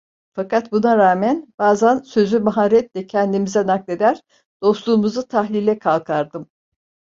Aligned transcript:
Fakat 0.33 0.71
buna 0.71 0.97
rağmen, 0.97 1.53
bazan 1.59 1.99
sözü 2.01 2.39
maharetle 2.39 3.07
kendimize 3.07 3.67
nakleder, 3.67 4.21
dostluğumuzu 4.61 5.27
tahlile 5.27 5.79
kalkardım. 5.79 6.47